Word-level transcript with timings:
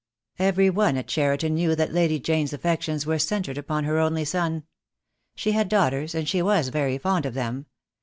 Every 0.39 0.71
one 0.71 0.97
at 0.97 1.05
Cheriton 1.07 1.53
knew 1.53 1.75
that 1.75 1.93
Lady 1.93 2.19
Jane's 2.19 2.53
affec 2.53 2.81
tions 2.81 3.05
were 3.05 3.19
centred 3.19 3.55
upon 3.59 3.83
her 3.83 3.99
only 3.99 4.25
son. 4.25 4.63
She 5.35 5.51
had 5.51 5.69
daughters, 5.69 6.15
and 6.15 6.27
she 6.27 6.41
was 6.41 6.69
very 6.69 6.97
fond 6.97 7.23
of 7.27 7.35
them. 7.35 7.67